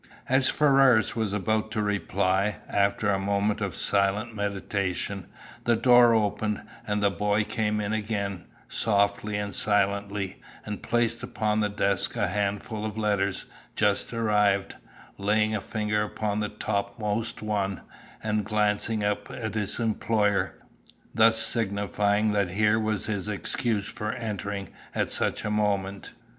As 0.27 0.49
Ferrars 0.49 1.15
was 1.15 1.31
about 1.31 1.69
to 1.73 1.81
reply, 1.83 2.55
after 2.67 3.11
a 3.11 3.19
moment 3.19 3.61
of 3.61 3.75
silent 3.75 4.33
meditation, 4.35 5.27
the 5.65 5.75
door 5.75 6.15
opened, 6.15 6.63
and 6.87 7.03
the 7.03 7.11
boy 7.11 7.43
came 7.43 7.79
in 7.79 7.93
again, 7.93 8.45
softly 8.67 9.37
and 9.37 9.53
silently, 9.53 10.41
and 10.65 10.81
placed 10.81 11.21
upon 11.21 11.59
the 11.59 11.69
desk 11.69 12.15
a 12.15 12.29
handful 12.29 12.83
of 12.83 12.97
letters, 12.97 13.45
just 13.75 14.11
arrived; 14.11 14.75
laying 15.19 15.55
a 15.55 15.61
finger 15.61 16.01
upon 16.01 16.39
the 16.39 16.49
topmost 16.49 17.43
one, 17.43 17.81
and 18.23 18.43
glancing 18.43 19.03
up 19.03 19.29
at 19.29 19.53
his 19.53 19.79
employer, 19.79 20.55
thus 21.13 21.37
signifying 21.37 22.31
that 22.31 22.49
here 22.49 22.79
was 22.79 23.05
his 23.05 23.29
excuse 23.29 23.85
for 23.87 24.11
entering 24.13 24.69
at 24.95 25.11
such 25.11 25.45
a 25.45 25.51
moment. 25.51 26.13